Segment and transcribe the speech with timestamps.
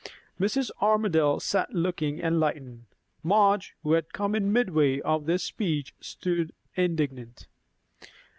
[0.39, 0.71] Mrs.
[0.81, 2.85] Armadale sat looking unenlightened.
[3.23, 7.45] Madge, who had come in midway of this speech, stood indignant.